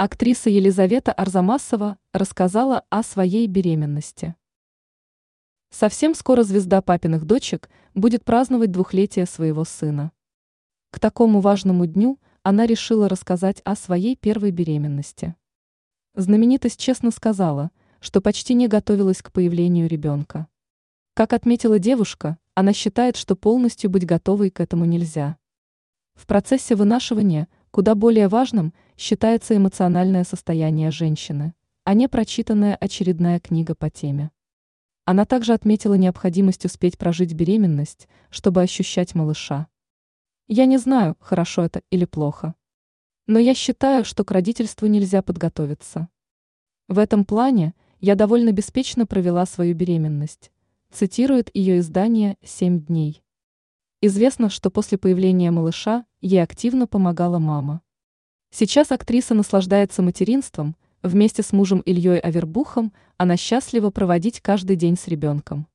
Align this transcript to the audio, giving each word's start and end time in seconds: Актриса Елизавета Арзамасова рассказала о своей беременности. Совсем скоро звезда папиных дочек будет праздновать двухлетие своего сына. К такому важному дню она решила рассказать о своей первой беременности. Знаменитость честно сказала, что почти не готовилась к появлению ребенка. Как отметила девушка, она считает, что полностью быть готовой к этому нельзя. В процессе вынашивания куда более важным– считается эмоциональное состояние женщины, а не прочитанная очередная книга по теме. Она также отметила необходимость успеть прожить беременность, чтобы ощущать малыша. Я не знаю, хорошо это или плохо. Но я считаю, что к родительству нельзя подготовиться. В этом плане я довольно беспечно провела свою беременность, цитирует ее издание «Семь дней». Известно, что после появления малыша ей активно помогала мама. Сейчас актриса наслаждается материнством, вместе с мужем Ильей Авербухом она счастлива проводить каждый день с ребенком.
Актриса 0.00 0.48
Елизавета 0.48 1.12
Арзамасова 1.12 1.98
рассказала 2.12 2.84
о 2.88 3.02
своей 3.02 3.48
беременности. 3.48 4.36
Совсем 5.70 6.14
скоро 6.14 6.44
звезда 6.44 6.82
папиных 6.82 7.24
дочек 7.24 7.68
будет 7.96 8.24
праздновать 8.24 8.70
двухлетие 8.70 9.26
своего 9.26 9.64
сына. 9.64 10.12
К 10.92 11.00
такому 11.00 11.40
важному 11.40 11.84
дню 11.84 12.20
она 12.44 12.64
решила 12.64 13.08
рассказать 13.08 13.60
о 13.64 13.74
своей 13.74 14.14
первой 14.14 14.52
беременности. 14.52 15.34
Знаменитость 16.14 16.78
честно 16.78 17.10
сказала, 17.10 17.72
что 17.98 18.20
почти 18.20 18.54
не 18.54 18.68
готовилась 18.68 19.20
к 19.20 19.32
появлению 19.32 19.88
ребенка. 19.88 20.46
Как 21.14 21.32
отметила 21.32 21.80
девушка, 21.80 22.38
она 22.54 22.72
считает, 22.72 23.16
что 23.16 23.34
полностью 23.34 23.90
быть 23.90 24.06
готовой 24.06 24.50
к 24.50 24.60
этому 24.60 24.84
нельзя. 24.84 25.38
В 26.14 26.28
процессе 26.28 26.76
вынашивания 26.76 27.48
куда 27.70 27.94
более 27.94 28.28
важным– 28.28 28.72
считается 28.98 29.56
эмоциональное 29.56 30.24
состояние 30.24 30.90
женщины, 30.90 31.54
а 31.84 31.94
не 31.94 32.08
прочитанная 32.08 32.74
очередная 32.74 33.38
книга 33.38 33.74
по 33.76 33.88
теме. 33.88 34.32
Она 35.04 35.24
также 35.24 35.54
отметила 35.54 35.94
необходимость 35.94 36.64
успеть 36.64 36.98
прожить 36.98 37.32
беременность, 37.32 38.08
чтобы 38.28 38.60
ощущать 38.60 39.14
малыша. 39.14 39.68
Я 40.48 40.66
не 40.66 40.78
знаю, 40.78 41.16
хорошо 41.20 41.62
это 41.62 41.82
или 41.90 42.04
плохо. 42.04 42.54
Но 43.26 43.38
я 43.38 43.54
считаю, 43.54 44.04
что 44.04 44.24
к 44.24 44.32
родительству 44.32 44.86
нельзя 44.88 45.22
подготовиться. 45.22 46.08
В 46.88 46.98
этом 46.98 47.24
плане 47.24 47.74
я 48.00 48.16
довольно 48.16 48.52
беспечно 48.52 49.06
провела 49.06 49.46
свою 49.46 49.74
беременность, 49.74 50.50
цитирует 50.90 51.54
ее 51.54 51.78
издание 51.78 52.36
«Семь 52.42 52.80
дней». 52.80 53.22
Известно, 54.00 54.48
что 54.48 54.70
после 54.70 54.96
появления 54.96 55.50
малыша 55.50 56.04
ей 56.20 56.40
активно 56.40 56.86
помогала 56.86 57.40
мама. 57.40 57.82
Сейчас 58.50 58.92
актриса 58.92 59.34
наслаждается 59.34 60.02
материнством, 60.02 60.76
вместе 61.02 61.42
с 61.42 61.52
мужем 61.52 61.80
Ильей 61.80 62.20
Авербухом 62.20 62.92
она 63.16 63.36
счастлива 63.36 63.90
проводить 63.90 64.40
каждый 64.40 64.76
день 64.76 64.96
с 64.96 65.08
ребенком. 65.08 65.66